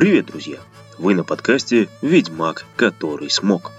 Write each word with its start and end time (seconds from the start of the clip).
Привет, 0.00 0.24
друзья! 0.24 0.56
Вы 0.96 1.14
на 1.14 1.24
подкасте 1.24 1.90
«Ведьмак, 2.00 2.64
который 2.74 3.28
смог». 3.28 3.70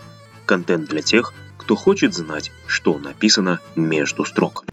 Контент 0.45 0.87
для 0.87 1.01
тех, 1.01 1.33
кто 1.57 1.75
хочет 1.75 2.13
знать, 2.13 2.51
что 2.67 2.99
написано 2.99 3.59
между 3.75 4.23
строк. 4.23 4.63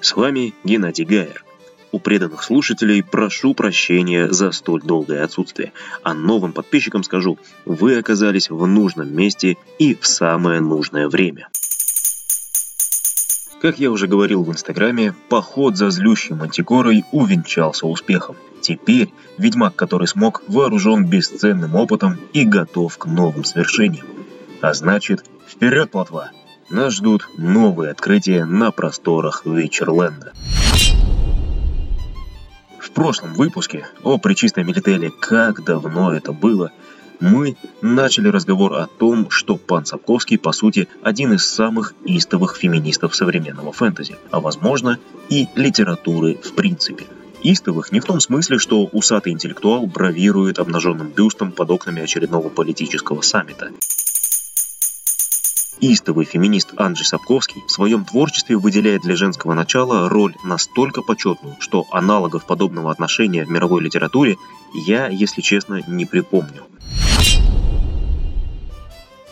С 0.00 0.16
вами 0.16 0.54
Геннадий 0.64 1.04
Гайер. 1.04 1.44
У 1.92 1.98
преданных 1.98 2.42
слушателей 2.42 3.02
прошу 3.02 3.52
прощения 3.52 4.32
за 4.32 4.50
столь 4.52 4.80
долгое 4.80 5.22
отсутствие, 5.22 5.74
а 6.02 6.14
новым 6.14 6.54
подписчикам 6.54 7.02
скажу, 7.02 7.38
вы 7.66 7.98
оказались 7.98 8.48
в 8.48 8.66
нужном 8.66 9.14
месте 9.14 9.58
и 9.78 9.94
в 9.94 10.06
самое 10.06 10.62
нужное 10.62 11.06
время. 11.06 11.50
Как 13.60 13.80
я 13.80 13.90
уже 13.90 14.06
говорил 14.06 14.44
в 14.44 14.50
инстаграме, 14.50 15.14
поход 15.28 15.76
за 15.76 15.90
злющей 15.90 16.34
мантикорой 16.34 17.04
увенчался 17.10 17.88
успехом. 17.88 18.36
Теперь 18.60 19.12
ведьмак, 19.36 19.74
который 19.74 20.06
смог, 20.06 20.42
вооружен 20.46 21.04
бесценным 21.04 21.74
опытом 21.74 22.18
и 22.32 22.44
готов 22.44 22.96
к 22.98 23.06
новым 23.06 23.44
свершениям. 23.44 24.06
А 24.60 24.74
значит, 24.74 25.24
вперед, 25.48 25.90
плотва! 25.90 26.30
Нас 26.70 26.94
ждут 26.94 27.28
новые 27.36 27.90
открытия 27.90 28.44
на 28.44 28.70
просторах 28.70 29.44
Вечерленда. 29.44 30.32
В 32.78 32.90
прошлом 32.90 33.34
выпуске 33.34 33.86
о 34.04 34.18
Пречистой 34.18 34.64
Мелителе 34.64 35.10
«Как 35.10 35.64
давно 35.64 36.12
это 36.12 36.32
было» 36.32 36.70
мы 37.20 37.56
начали 37.82 38.28
разговор 38.28 38.74
о 38.74 38.86
том, 38.86 39.30
что 39.30 39.56
пан 39.56 39.84
Сапковский, 39.84 40.38
по 40.38 40.52
сути, 40.52 40.88
один 41.02 41.32
из 41.32 41.46
самых 41.46 41.94
истовых 42.04 42.56
феминистов 42.56 43.14
современного 43.14 43.72
фэнтези, 43.72 44.16
а 44.30 44.40
возможно 44.40 44.98
и 45.28 45.46
литературы 45.54 46.38
в 46.42 46.52
принципе. 46.54 47.06
Истовых 47.42 47.92
не 47.92 48.00
в 48.00 48.04
том 48.04 48.20
смысле, 48.20 48.58
что 48.58 48.84
усатый 48.84 49.32
интеллектуал 49.32 49.86
бравирует 49.86 50.58
обнаженным 50.58 51.08
бюстом 51.08 51.52
под 51.52 51.70
окнами 51.70 52.02
очередного 52.02 52.48
политического 52.48 53.20
саммита. 53.20 53.70
Истовый 55.80 56.24
феминист 56.24 56.72
Анджей 56.76 57.04
Сапковский 57.06 57.62
в 57.64 57.70
своем 57.70 58.04
творчестве 58.04 58.56
выделяет 58.56 59.02
для 59.02 59.14
женского 59.14 59.54
начала 59.54 60.08
роль 60.08 60.34
настолько 60.42 61.02
почетную, 61.02 61.54
что 61.60 61.86
аналогов 61.92 62.46
подобного 62.46 62.90
отношения 62.90 63.44
в 63.44 63.50
мировой 63.50 63.82
литературе 63.82 64.36
я, 64.74 65.06
если 65.06 65.40
честно, 65.40 65.80
не 65.86 66.04
припомню. 66.04 66.64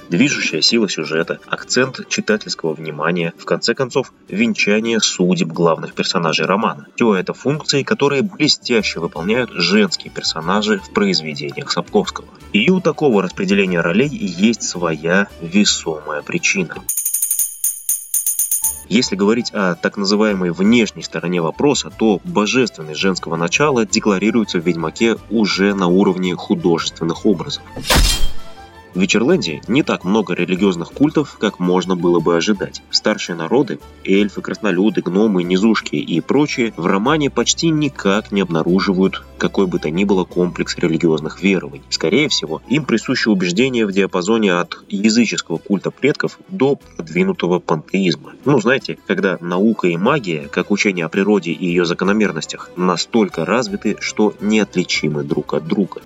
Движущая 0.08 0.60
сила 0.60 0.88
сюжета, 0.88 1.40
акцент 1.46 2.08
читательского 2.08 2.74
внимания, 2.74 3.32
в 3.38 3.44
конце 3.44 3.74
концов, 3.74 4.12
венчание 4.28 5.00
судеб 5.00 5.48
главных 5.48 5.94
персонажей 5.94 6.46
романа. 6.46 6.86
Все 6.94 7.16
это 7.16 7.34
функции, 7.34 7.82
которые 7.82 8.22
блестяще 8.22 9.00
выполняют 9.00 9.50
женские 9.50 10.12
персонажи 10.12 10.78
в 10.78 10.90
произведениях 10.90 11.72
Сапковского. 11.72 12.28
И 12.52 12.70
у 12.70 12.80
такого 12.80 13.20
распределения 13.20 13.80
ролей 13.80 14.08
есть 14.08 14.62
своя 14.62 15.26
весомая 15.42 16.22
причина. 16.22 16.76
Если 18.88 19.16
говорить 19.16 19.50
о 19.52 19.74
так 19.74 19.96
называемой 19.96 20.52
внешней 20.52 21.02
стороне 21.02 21.40
вопроса, 21.40 21.90
то 21.90 22.20
божественность 22.24 23.00
женского 23.00 23.36
начала 23.36 23.84
декларируется 23.84 24.58
в 24.58 24.66
«Ведьмаке» 24.66 25.16
уже 25.30 25.74
на 25.74 25.88
уровне 25.88 26.34
художественных 26.36 27.26
образов. 27.26 27.62
В 28.96 28.98
Вечерленде 28.98 29.60
не 29.68 29.82
так 29.82 30.04
много 30.04 30.32
религиозных 30.32 30.90
культов, 30.90 31.36
как 31.38 31.58
можно 31.58 31.96
было 31.96 32.18
бы 32.18 32.34
ожидать. 32.34 32.80
Старшие 32.88 33.36
народы, 33.36 33.78
эльфы, 34.06 34.40
краснолюды, 34.40 35.02
гномы, 35.02 35.42
низушки 35.42 35.96
и 35.96 36.18
прочие 36.22 36.72
в 36.78 36.86
романе 36.86 37.28
почти 37.28 37.68
никак 37.68 38.32
не 38.32 38.40
обнаруживают 38.40 39.22
какой 39.36 39.66
бы 39.66 39.78
то 39.78 39.90
ни 39.90 40.04
было 40.04 40.24
комплекс 40.24 40.78
религиозных 40.78 41.42
верований. 41.42 41.84
Скорее 41.90 42.30
всего, 42.30 42.62
им 42.68 42.86
присуще 42.86 43.28
убеждение 43.28 43.84
в 43.84 43.92
диапазоне 43.92 44.54
от 44.54 44.78
языческого 44.88 45.58
культа 45.58 45.90
предков 45.90 46.38
до 46.48 46.76
продвинутого 46.76 47.58
пантеизма. 47.58 48.32
Ну, 48.46 48.58
знаете, 48.60 48.98
когда 49.06 49.36
наука 49.42 49.88
и 49.88 49.98
магия, 49.98 50.48
как 50.50 50.70
учение 50.70 51.04
о 51.04 51.10
природе 51.10 51.52
и 51.52 51.66
ее 51.66 51.84
закономерностях, 51.84 52.70
настолько 52.76 53.44
развиты, 53.44 53.98
что 54.00 54.32
неотличимы 54.40 55.22
друг 55.22 55.52
от 55.52 55.66
друга. 55.66 56.00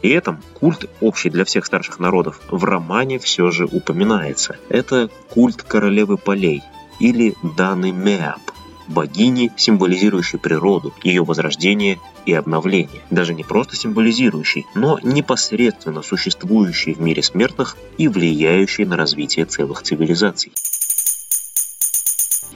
При 0.00 0.10
этом 0.12 0.40
культ, 0.54 0.86
общий 1.00 1.30
для 1.30 1.44
всех 1.44 1.66
старших 1.66 1.98
народов, 1.98 2.40
в 2.50 2.64
романе 2.64 3.18
все 3.18 3.50
же 3.50 3.66
упоминается. 3.66 4.56
Это 4.68 5.10
культ 5.28 5.62
королевы 5.62 6.16
полей 6.16 6.62
или 6.98 7.34
Даны 7.56 7.92
Меап, 7.92 8.40
богини, 8.88 9.52
символизирующей 9.56 10.38
природу, 10.38 10.92
ее 11.02 11.24
возрождение 11.24 11.98
и 12.26 12.32
обновление. 12.32 13.02
Даже 13.10 13.34
не 13.34 13.44
просто 13.44 13.76
символизирующей, 13.76 14.66
но 14.74 14.98
непосредственно 15.02 16.02
существующей 16.02 16.94
в 16.94 17.00
мире 17.00 17.22
смертных 17.22 17.76
и 17.98 18.08
влияющей 18.08 18.84
на 18.84 18.96
развитие 18.96 19.44
целых 19.44 19.82
цивилизаций. 19.82 20.52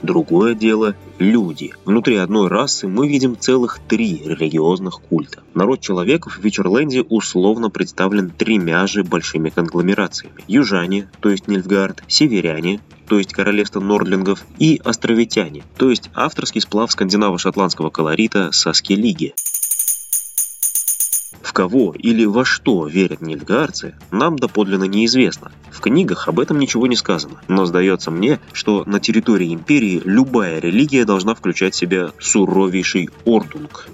Другое 0.05 0.53
дело– 0.53 0.95
люди. 1.17 1.73
Внутри 1.83 2.17
одной 2.17 2.47
расы 2.47 2.87
мы 2.87 3.07
видим 3.07 3.35
целых 3.39 3.79
три 3.87 4.21
религиозных 4.23 5.01
культа. 5.01 5.41
Народ 5.55 5.81
человеков 5.81 6.37
в 6.37 6.43
Вечерленде 6.43 7.01
условно 7.01 7.71
представлен 7.71 8.29
тремя 8.29 8.85
же 8.85 9.03
большими 9.03 9.49
конгломерациями. 9.49 10.43
Южане, 10.47 11.09
то 11.21 11.31
есть 11.31 11.47
Нильфгард, 11.47 12.03
северяне, 12.07 12.81
то 13.07 13.17
есть 13.17 13.33
королевство 13.33 13.79
Нордлингов, 13.79 14.45
и 14.59 14.79
островитяне, 14.83 15.63
то 15.75 15.89
есть 15.89 16.11
авторский 16.13 16.61
сплав 16.61 16.91
скандинаво-шотландского 16.91 17.89
колорита 17.89 18.51
Саскелиги 18.51 19.33
кого 21.55 21.95
или 21.97 22.25
во 22.25 22.43
что 22.43 22.85
верят 22.85 23.21
нильгарцы, 23.21 23.95
нам 24.11 24.37
доподлинно 24.37 24.83
неизвестно. 24.83 25.53
В 25.71 25.79
книгах 25.79 26.27
об 26.27 26.41
этом 26.41 26.59
ничего 26.59 26.85
не 26.85 26.97
сказано, 26.97 27.41
но 27.47 27.65
сдается 27.65 28.11
мне, 28.11 28.41
что 28.51 28.83
на 28.85 28.99
территории 28.99 29.53
империи 29.53 30.01
любая 30.03 30.59
религия 30.59 31.05
должна 31.05 31.33
включать 31.33 31.73
в 31.73 31.77
себя 31.77 32.11
суровейший 32.19 33.09
ордунг. 33.23 33.87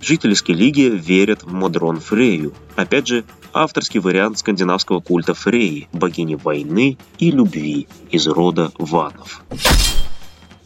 Жители 0.00 0.34
Скеллиги 0.34 0.82
верят 0.82 1.42
в 1.42 1.52
Мадрон 1.52 1.98
Фрею. 1.98 2.54
Опять 2.76 3.08
же, 3.08 3.24
авторский 3.52 3.98
вариант 3.98 4.38
скандинавского 4.38 5.00
культа 5.00 5.34
Фреи, 5.34 5.88
богини 5.92 6.36
войны 6.36 6.96
и 7.18 7.32
любви 7.32 7.88
из 8.08 8.28
рода 8.28 8.70
ванов. 8.78 9.42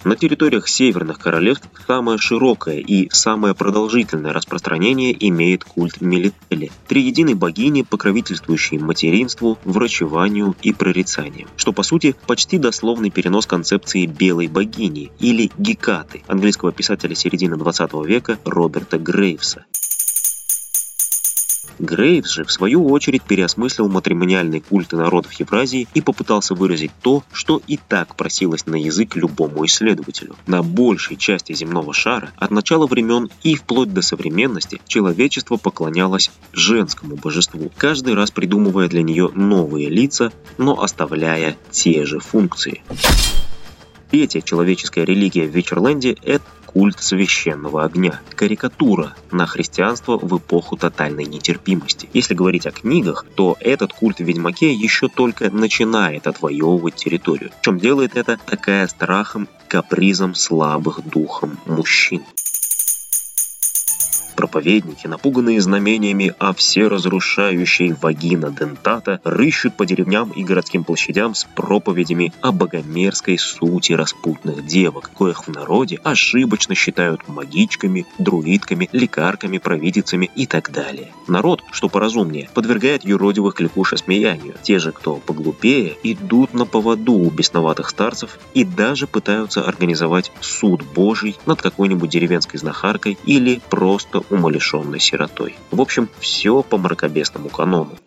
На 0.04 0.16
территориях 0.16 0.68
северных 0.68 1.18
королевств 1.18 1.66
самое 1.86 2.18
широкое 2.18 2.76
и 2.76 3.08
самое 3.10 3.54
продолжительное 3.54 4.34
распространение 4.34 5.16
имеет 5.28 5.64
культ 5.64 6.02
Мелители, 6.02 6.70
триединой 6.86 7.32
богини, 7.32 7.82
покровительствующей 7.82 8.76
материнству, 8.76 9.58
врачеванию 9.64 10.54
и 10.60 10.74
прорицанию, 10.74 11.48
что 11.56 11.72
по 11.72 11.82
сути 11.82 12.14
почти 12.26 12.58
дословный 12.58 13.10
перенос 13.10 13.46
концепции 13.46 14.04
белой 14.04 14.48
богини 14.48 15.10
или 15.20 15.50
Гекаты 15.56 16.22
английского 16.26 16.70
писателя 16.70 17.14
середины 17.14 17.56
20 17.56 17.94
века 18.04 18.38
Роберта 18.44 18.98
Грейвса. 18.98 19.64
Грейвс 21.84 22.30
же, 22.30 22.44
в 22.44 22.52
свою 22.52 22.86
очередь, 22.88 23.22
переосмыслил 23.22 23.88
матримониальный 23.88 24.60
культ 24.60 24.92
народов 24.92 25.32
Евразии 25.34 25.86
и 25.94 26.00
попытался 26.00 26.54
выразить 26.54 26.90
то, 27.02 27.22
что 27.32 27.60
и 27.66 27.76
так 27.76 28.16
просилось 28.16 28.66
на 28.66 28.76
язык 28.76 29.16
любому 29.16 29.64
исследователю. 29.66 30.36
На 30.46 30.62
большей 30.62 31.16
части 31.16 31.52
земного 31.52 31.92
шара 31.92 32.30
от 32.36 32.50
начала 32.50 32.86
времен 32.86 33.30
и 33.42 33.54
вплоть 33.54 33.92
до 33.92 34.02
современности 34.02 34.80
человечество 34.86 35.56
поклонялось 35.56 36.30
женскому 36.52 37.16
божеству, 37.16 37.70
каждый 37.76 38.14
раз 38.14 38.30
придумывая 38.30 38.88
для 38.88 39.02
нее 39.02 39.30
новые 39.34 39.88
лица, 39.88 40.32
но 40.58 40.82
оставляя 40.82 41.56
те 41.70 42.04
же 42.04 42.20
функции. 42.20 42.82
Третья 44.10 44.40
человеческая 44.42 45.04
религия 45.04 45.46
в 45.46 45.50
Вечерленде– 45.50 46.16
это 46.22 46.44
культ 46.74 47.00
священного 47.00 47.84
огня, 47.84 48.20
карикатура 48.34 49.14
на 49.30 49.46
христианство 49.46 50.18
в 50.18 50.36
эпоху 50.36 50.76
тотальной 50.76 51.24
нетерпимости. 51.24 52.10
Если 52.12 52.34
говорить 52.34 52.66
о 52.66 52.72
книгах, 52.72 53.24
то 53.36 53.56
этот 53.60 53.92
культ 53.92 54.18
в 54.18 54.24
Ведьмаке 54.24 54.74
еще 54.74 55.08
только 55.08 55.50
начинает 55.50 56.26
отвоевывать 56.26 56.96
территорию. 56.96 57.52
В 57.60 57.64
чем 57.64 57.78
делает 57.78 58.16
это 58.16 58.38
такая 58.44 58.88
страхом, 58.88 59.48
капризом 59.68 60.34
слабых 60.34 61.08
духом 61.08 61.58
мужчин. 61.64 62.22
Проповедники, 64.34 65.06
напуганные 65.06 65.60
знамениями 65.60 66.34
о 66.38 66.52
всеразрушающей 66.52 67.92
вагина 67.92 68.50
дентата, 68.50 69.20
рыщут 69.22 69.76
по 69.76 69.86
деревням 69.86 70.30
и 70.30 70.42
городским 70.42 70.84
площадям 70.84 71.34
с 71.34 71.44
проповедями 71.44 72.32
о 72.40 72.50
богомерзкой 72.52 73.38
сути 73.38 73.92
распутных 73.92 74.66
девок, 74.66 75.10
коих 75.16 75.46
в 75.46 75.52
народе 75.52 76.00
ошибочно 76.02 76.74
считают 76.74 77.28
магичками, 77.28 78.06
друидками, 78.18 78.88
лекарками, 78.92 79.58
провидицами 79.58 80.30
и 80.34 80.46
так 80.46 80.72
далее. 80.72 81.12
Народ, 81.28 81.62
что 81.70 81.88
поразумнее, 81.88 82.50
подвергает 82.54 83.04
юродивых 83.04 83.54
кликуша 83.54 83.96
смеянию. 83.96 84.54
Те 84.62 84.78
же, 84.78 84.92
кто 84.92 85.16
поглупее, 85.16 85.96
идут 86.02 86.54
на 86.54 86.66
поводу 86.66 87.12
у 87.12 87.30
бесноватых 87.30 87.88
старцев 87.88 88.38
и 88.52 88.64
даже 88.64 89.06
пытаются 89.06 89.62
организовать 89.62 90.32
суд 90.40 90.82
Божий 90.94 91.36
над 91.46 91.62
какой-нибудь 91.62 92.10
деревенской 92.10 92.58
знахаркой 92.58 93.16
или 93.24 93.60
просто 93.70 94.23
умалишенной 94.30 95.00
сиротой. 95.00 95.56
В 95.70 95.80
общем, 95.80 96.08
все 96.20 96.62
по 96.62 96.78
мракобесному 96.78 97.48
канону. 97.48 97.98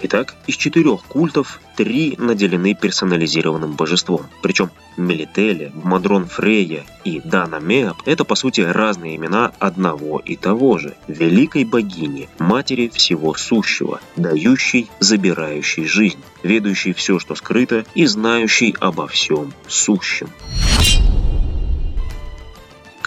Итак, 0.00 0.36
из 0.46 0.56
четырех 0.56 1.02
культов 1.04 1.60
три 1.76 2.14
наделены 2.18 2.74
персонализированным 2.74 3.72
божеством. 3.72 4.26
Причем 4.42 4.70
Мелителе, 4.96 5.72
Мадрон 5.74 6.26
Фрея 6.26 6.84
и 7.04 7.20
Дана 7.20 7.58
Меап– 7.58 7.96
это 8.04 8.24
по 8.24 8.36
сути 8.36 8.60
разные 8.60 9.16
имена 9.16 9.52
одного 9.58 10.20
и 10.20 10.36
того 10.36 10.78
же– 10.78 10.96
великой 11.08 11.64
богини, 11.64 12.28
матери 12.38 12.88
всего 12.94 13.34
сущего, 13.34 14.00
дающей, 14.16 14.88
забирающей 15.00 15.86
жизнь, 15.86 16.18
ведающей 16.44 16.92
все, 16.92 17.18
что 17.18 17.34
скрыто 17.34 17.84
и 17.94 18.06
знающей 18.06 18.76
обо 18.78 19.08
всем 19.08 19.52
сущем. 19.66 20.30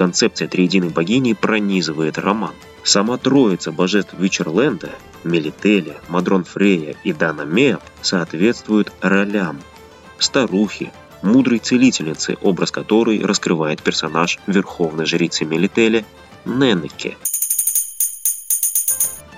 Концепция 0.02 0.48
триединой 0.48 0.90
богини 0.90 1.34
пронизывает 1.34 2.18
роман. 2.18 2.56
Сама 2.84 3.20
троица 3.20 3.72
божеств 3.72 4.16
Вичерленда– 4.18 4.90
Мелителя, 5.24 5.98
Мадрон 6.08 6.44
Фрея 6.44 6.96
и 7.04 7.14
Дана 7.14 7.46
Меап– 7.46 7.84
соответствуют 8.02 8.92
ролям. 9.02 9.62
Старухи, 10.18 10.92
мудрой 11.22 11.60
целительницы, 11.60 12.36
образ 12.42 12.72
которой 12.72 13.24
раскрывает 13.24 13.84
персонаж 13.84 14.40
верховной 14.48 15.06
жрицы 15.06 15.46
Мелителя 15.46 16.04
Ненеке. 16.46 17.16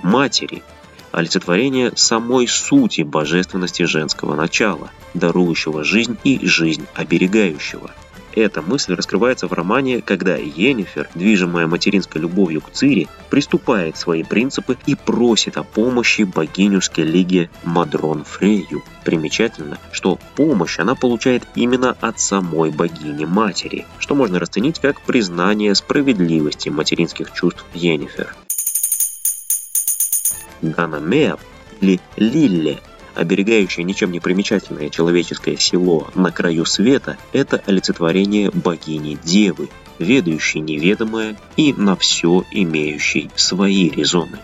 Матери– 0.02 0.64
олицетворение 1.12 1.92
самой 1.98 2.48
сути 2.48 3.02
божественности 3.02 3.84
женского 3.84 4.34
начала, 4.38 4.92
дарующего 5.14 5.84
жизнь 5.84 6.18
и 6.24 6.40
жизнь 6.48 6.88
оберегающего– 6.96 7.92
эта 8.36 8.62
мысль 8.62 8.96
раскрывается 8.96 9.48
в 9.48 9.54
романе, 9.54 10.02
когда 10.02 10.36
Йеннифер, 10.36 11.10
движимая 11.16 11.68
материнской 11.68 12.22
любовью 12.22 12.62
к 12.62 12.72
Цири, 12.72 13.08
приступает 13.30 13.98
свои 13.98 14.24
принципы 14.24 14.78
и 14.86 14.96
просит 14.96 15.58
о 15.58 15.64
помощи 15.64 16.24
богиню 16.24 16.82
Скеллиге 16.82 17.50
Мадрон 17.64 18.24
Фрейю. 18.24 18.84
Примечательно, 19.04 19.78
что 19.92 20.20
помощь 20.36 20.80
она 20.80 20.96
получает 20.96 21.44
именно 21.56 21.96
от 22.00 22.20
самой 22.20 22.72
богини-матери, 22.72 23.86
что 24.00 24.16
можно 24.16 24.40
расценить 24.40 24.80
как 24.80 25.02
признание 25.02 25.76
справедливости 25.76 26.70
материнских 26.70 27.34
чувств 27.34 27.66
Йеннифер. 27.74 28.36
Дана 30.62 31.00
Меа 31.00 31.38
или 31.82 32.00
Лилле 32.16 32.80
оберегающее 33.16 33.84
ничем 33.84 34.12
не 34.12 34.20
примечательное 34.20 34.90
человеческое 34.90 35.58
село 35.58 36.08
на 36.16 36.32
краю 36.32 36.66
света, 36.66 37.18
это 37.32 37.62
олицетворение 37.66 38.52
богини-девы, 38.52 39.70
ведающей 40.00 40.60
неведомое 40.60 41.36
и 41.56 41.74
на 41.74 41.96
все 41.96 42.44
имеющей 42.52 43.30
свои 43.36 43.90
резоны. 43.90 44.40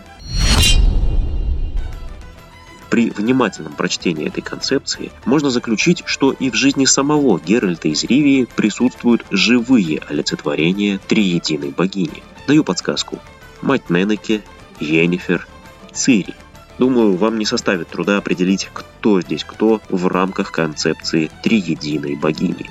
При 2.90 3.10
внимательном 3.10 3.74
прочтении 3.74 4.26
этой 4.26 4.40
концепции 4.40 5.12
можно 5.24 5.50
заключить, 5.50 6.02
что 6.06 6.32
и 6.32 6.50
в 6.50 6.54
жизни 6.54 6.86
самого 6.86 7.38
Геральта 7.38 7.86
из 7.86 8.02
Ривии 8.02 8.48
присутствуют 8.56 9.24
живые 9.30 10.00
олицетворения 10.08 10.98
триединой 11.06 11.70
богини. 11.70 12.22
Даю 12.48 12.64
подсказку. 12.64 13.20
Мать 13.62 13.90
Ненеке, 13.90 14.42
Йеннифер, 14.80 15.46
Цири– 15.92 16.34
Думаю, 16.80 17.14
вам 17.14 17.38
не 17.38 17.44
составит 17.44 17.88
труда 17.88 18.16
определить, 18.16 18.70
кто 18.72 19.20
здесь 19.20 19.44
кто 19.44 19.82
в 19.90 20.06
рамках 20.06 20.50
концепции 20.50 21.30
триединой 21.42 22.16
богини. 22.16 22.70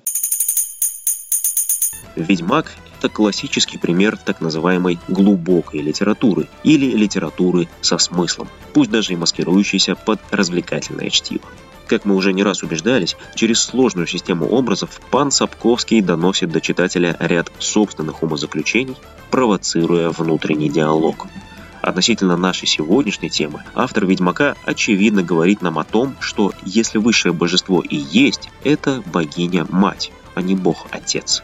Ведьмак– 2.15 2.71
это 2.97 3.07
классический 3.09 3.77
пример 3.77 4.17
так 4.17 4.41
называемой 4.41 4.97
глубокой 5.07 5.81
литературы 5.81 6.47
или 6.63 6.87
литературы 6.87 7.69
со 7.81 7.99
смыслом, 7.99 8.49
пусть 8.73 8.89
даже 8.89 9.13
и 9.13 9.15
маскирующейся 9.15 9.93
под 9.93 10.19
развлекательное 10.31 11.11
чтиво. 11.11 11.43
Как 11.85 12.05
мы 12.05 12.15
уже 12.15 12.33
не 12.33 12.41
раз 12.41 12.63
убеждались, 12.63 13.15
через 13.35 13.61
сложную 13.61 14.07
систему 14.07 14.47
образов 14.47 15.01
пан 15.11 15.29
Сапковский 15.29 16.01
доносит 16.01 16.51
до 16.51 16.61
читателя 16.61 17.15
ряд 17.19 17.51
собственных 17.59 18.23
умозаключений, 18.23 18.97
провоцируя 19.29 20.09
внутренний 20.09 20.69
диалог– 20.69 21.27
Относительно 21.81 22.37
нашей 22.37 22.67
сегодняшней 22.67 23.29
темы, 23.29 23.63
автор 23.73 24.05
«Ведьмака» 24.05 24.55
очевидно 24.63 25.23
говорит 25.23 25.61
нам 25.61 25.79
о 25.79 25.83
том, 25.83 26.15
что 26.19 26.53
если 26.63 26.97
высшее 26.97 27.33
божество 27.33 27.81
и 27.81 27.95
есть, 27.95 28.49
это 28.63 29.01
богиня-мать, 29.05 30.11
а 30.35 30.41
не 30.41 30.55
бог-отец. 30.55 31.41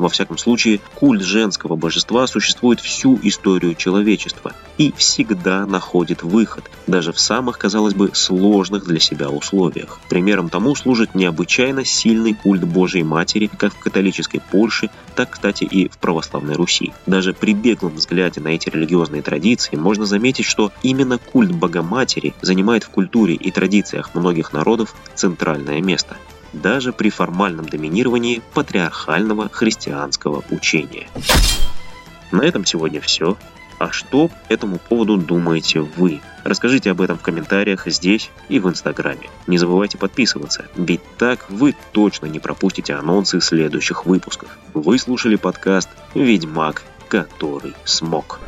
Во 0.00 0.08
всяком 0.08 0.38
случае, 0.38 0.80
культ 0.94 1.20
женского 1.20 1.76
божества 1.76 2.26
существует 2.26 2.80
всю 2.80 3.20
историю 3.22 3.74
человечества 3.74 4.54
и 4.78 4.94
всегда 4.96 5.66
находит 5.66 6.22
выход, 6.22 6.70
даже 6.86 7.12
в 7.12 7.20
самых, 7.20 7.58
казалось 7.58 7.92
бы, 7.92 8.10
сложных 8.14 8.86
для 8.86 8.98
себя 8.98 9.28
условиях. 9.28 10.00
Примером 10.08 10.48
тому 10.48 10.74
служит 10.74 11.14
необычайно 11.14 11.84
сильный 11.84 12.32
культ 12.32 12.64
Божьей 12.64 13.02
Матери 13.02 13.50
как 13.54 13.74
в 13.74 13.78
католической 13.78 14.40
Польше, 14.50 14.88
так, 15.14 15.32
кстати, 15.32 15.64
и 15.64 15.90
в 15.90 15.98
православной 15.98 16.54
Руси. 16.54 16.94
Даже 17.04 17.34
при 17.34 17.52
беглом 17.52 17.96
взгляде 17.96 18.40
на 18.40 18.48
эти 18.48 18.70
религиозные 18.70 19.20
традиции 19.20 19.76
можно 19.76 20.06
заметить, 20.06 20.46
что 20.46 20.72
именно 20.82 21.18
культ 21.18 21.52
Богоматери 21.52 22.32
занимает 22.40 22.84
в 22.84 22.88
культуре 22.88 23.34
и 23.34 23.50
традициях 23.50 24.14
многих 24.14 24.54
народов 24.54 24.94
центральное 25.14 25.82
место 25.82 26.16
даже 26.52 26.92
при 26.92 27.10
формальном 27.10 27.66
доминировании 27.66 28.42
патриархального 28.54 29.48
христианского 29.48 30.42
учения. 30.50 31.08
На 32.32 32.42
этом 32.42 32.64
сегодня 32.64 33.00
все. 33.00 33.36
А 33.78 33.90
что 33.92 34.28
по 34.28 34.34
этому 34.50 34.78
поводу 34.78 35.16
думаете 35.16 35.80
вы? 35.80 36.20
Расскажите 36.44 36.90
об 36.90 37.00
этом 37.00 37.16
в 37.16 37.22
комментариях 37.22 37.86
здесь 37.86 38.30
и 38.50 38.58
в 38.58 38.68
Инстаграме. 38.68 39.30
Не 39.46 39.56
забывайте 39.56 39.96
подписываться, 39.96 40.66
ведь 40.76 41.00
так 41.16 41.48
вы 41.48 41.74
точно 41.92 42.26
не 42.26 42.40
пропустите 42.40 42.94
анонсы 42.94 43.40
следующих 43.40 44.04
выпусков. 44.04 44.50
Вы 44.74 44.98
слушали 44.98 45.36
подкаст 45.36 45.88
«Ведьмак, 46.14 46.82
который 47.08 47.74
смог». 47.84 48.40